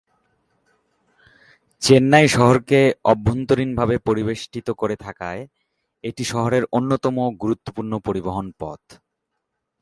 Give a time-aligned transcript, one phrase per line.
[1.81, 2.79] চেন্নাই শহরকে
[3.05, 5.41] অভ্যন্তরীণভাবে পরিবেষ্টিত করে থাকায়
[6.03, 8.81] এটি শহরের অন্যতম গুরুত্বপূর্ণ পরিবহন পথ।